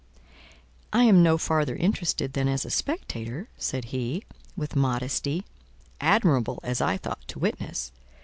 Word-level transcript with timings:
"I 0.91 1.03
am 1.03 1.21
no 1.21 1.37
farther 1.37 1.75
interested 1.75 2.33
than 2.33 2.47
as 2.47 2.65
a 2.65 2.71
spectator," 2.71 3.49
said 3.59 3.85
he, 3.93 4.23
with 4.57 4.73
a 4.75 4.79
modesty, 4.79 5.45
admirable, 5.99 6.59
as 6.63 6.81
I 6.81 6.97
thought, 6.97 7.21
to 7.27 7.37
witness. 7.37 7.91